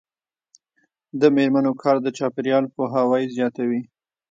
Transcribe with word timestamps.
د 1.21 1.21
میرمنو 1.35 1.71
کار 1.81 1.97
د 2.05 2.07
چاپیریال 2.17 2.65
پوهاوي 2.75 3.23
زیاتوي. 3.37 3.81